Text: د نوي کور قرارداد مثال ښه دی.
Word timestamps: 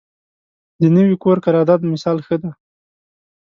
د 0.81 0.83
نوي 0.95 1.15
کور 1.23 1.37
قرارداد 1.45 1.81
مثال 1.93 2.17
ښه 2.25 2.35
دی. 2.41 2.51